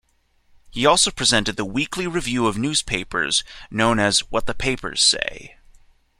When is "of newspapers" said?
2.47-3.43